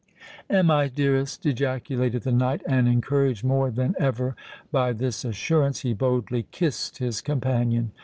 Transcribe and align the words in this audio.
"Am 0.49 0.71
I, 0.71 0.87
dearest!" 0.87 1.45
ejaculated 1.45 2.23
the 2.23 2.31
knight; 2.31 2.63
and, 2.67 2.87
encouraged 2.87 3.43
more 3.43 3.69
than 3.69 3.93
ever 3.99 4.35
by 4.71 4.93
this 4.93 5.23
assurance, 5.23 5.81
he 5.81 5.93
boldly 5.93 6.47
kissed 6.49 6.97
his 6.97 7.21
companion. 7.21 7.91